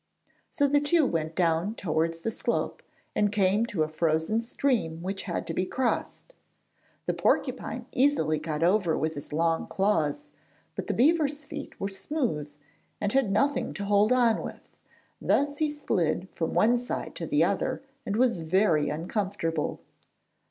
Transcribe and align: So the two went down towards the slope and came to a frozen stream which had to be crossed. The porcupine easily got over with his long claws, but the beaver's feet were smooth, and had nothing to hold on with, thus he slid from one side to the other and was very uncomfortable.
So 0.49 0.67
the 0.67 0.79
two 0.81 1.05
went 1.05 1.35
down 1.35 1.75
towards 1.75 2.21
the 2.21 2.31
slope 2.31 2.81
and 3.15 3.31
came 3.31 3.67
to 3.67 3.83
a 3.83 3.87
frozen 3.87 4.41
stream 4.41 5.03
which 5.03 5.21
had 5.29 5.45
to 5.45 5.53
be 5.53 5.67
crossed. 5.67 6.33
The 7.05 7.13
porcupine 7.13 7.85
easily 7.91 8.39
got 8.39 8.63
over 8.63 8.97
with 8.97 9.13
his 9.13 9.31
long 9.31 9.67
claws, 9.67 10.31
but 10.73 10.87
the 10.87 10.95
beaver's 10.95 11.45
feet 11.45 11.79
were 11.79 11.87
smooth, 11.87 12.51
and 12.99 13.13
had 13.13 13.31
nothing 13.31 13.75
to 13.75 13.85
hold 13.85 14.11
on 14.11 14.41
with, 14.41 14.79
thus 15.21 15.59
he 15.59 15.69
slid 15.69 16.27
from 16.31 16.55
one 16.55 16.79
side 16.79 17.13
to 17.17 17.27
the 17.27 17.43
other 17.43 17.83
and 18.03 18.15
was 18.15 18.41
very 18.41 18.89
uncomfortable. 18.89 19.81